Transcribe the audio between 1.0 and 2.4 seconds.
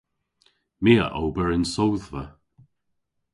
a ober yn sodhva.